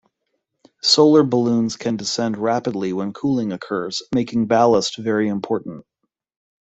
Solar 0.81 1.21
balloons 1.21 1.75
can 1.75 1.95
descend 1.95 2.35
rapidly 2.35 2.91
when 2.91 3.13
cooling 3.13 3.51
occurs, 3.51 4.01
making 4.11 4.47
ballast 4.47 4.97
very 4.97 5.27
important. 5.27 5.85